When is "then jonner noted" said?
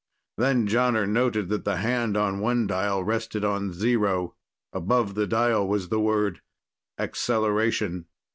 0.39-1.49